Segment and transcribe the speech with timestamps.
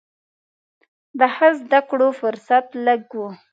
[1.19, 3.21] د ښه زده کړو فرصت لږ و.